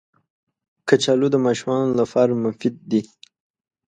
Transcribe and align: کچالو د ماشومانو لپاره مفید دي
کچالو 0.87 1.27
د 1.33 1.37
ماشومانو 1.45 1.91
لپاره 2.01 2.31
مفید 2.45 2.75
دي 2.91 3.01